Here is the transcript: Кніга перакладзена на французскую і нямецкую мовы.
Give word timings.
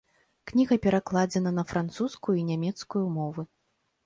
Кніга 0.51 0.77
перакладзена 0.85 1.51
на 1.59 1.63
французскую 1.73 2.35
і 2.41 2.47
нямецкую 2.51 3.05
мовы. 3.21 3.49